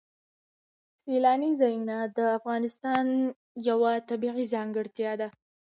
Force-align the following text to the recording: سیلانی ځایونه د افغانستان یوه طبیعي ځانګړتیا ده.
سیلانی 1.01 1.51
ځایونه 1.61 1.97
د 2.17 2.19
افغانستان 2.37 3.05
یوه 3.69 3.91
طبیعي 4.09 4.45
ځانګړتیا 4.53 5.11
ده. 5.21 5.27